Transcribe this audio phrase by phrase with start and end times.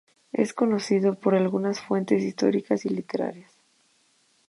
[0.33, 3.53] Es conocido por algunas fuentes históricas y literarias.